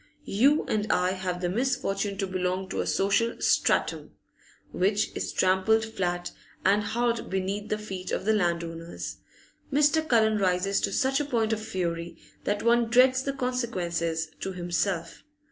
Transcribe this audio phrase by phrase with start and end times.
[0.33, 4.09] You and I have the misfortune to belong to a social 'strattum'
[4.71, 6.31] which is trampled flat
[6.65, 9.17] and hard beneath the feet of the landowners.
[9.71, 10.07] Mr.
[10.09, 15.21] Cullen rises to such a point of fury that one dreads the consequences to himself.